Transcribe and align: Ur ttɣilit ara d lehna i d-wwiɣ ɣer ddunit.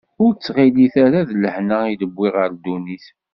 Ur 0.23 0.31
ttɣilit 0.33 0.95
ara 1.05 1.27
d 1.29 1.31
lehna 1.41 1.79
i 1.91 1.95
d-wwiɣ 2.01 2.33
ɣer 2.41 2.49
ddunit. 2.55 3.05